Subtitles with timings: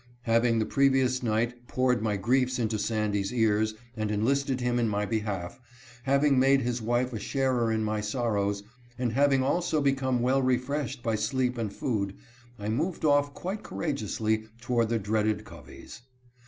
[0.23, 5.05] Having, the previous night, poured my griefs into Sandy's ears and enlisted him in my
[5.05, 5.59] behalf,
[6.05, 8.63] having made his wife a sharer in my sorrows,
[8.97, 12.15] and having also become well refreshed by sleep and food,
[12.57, 16.01] I moved off quite courageously toward the dreaded Covey's.